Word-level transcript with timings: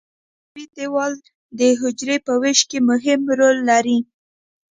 حجروي 0.53 0.65
دیوال 0.75 1.13
د 1.59 1.61
حجرې 1.81 2.17
په 2.25 2.33
ویش 2.41 2.59
کې 2.69 2.79
مهم 2.89 3.21
رول 3.39 3.57
لري. 3.69 3.99